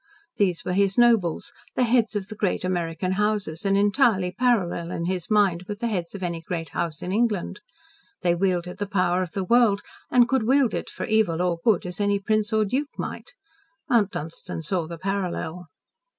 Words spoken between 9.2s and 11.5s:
of the world, and could wield it for evil